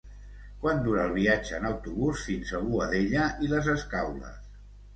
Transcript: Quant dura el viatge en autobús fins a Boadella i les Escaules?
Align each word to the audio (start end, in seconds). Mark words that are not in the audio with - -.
Quant 0.61 0.79
dura 0.87 1.03
el 1.09 1.13
viatge 1.17 1.59
en 1.59 1.67
autobús 1.71 2.25
fins 2.31 2.55
a 2.55 2.63
Boadella 2.73 3.29
i 3.49 3.53
les 3.55 3.73
Escaules? 3.77 4.53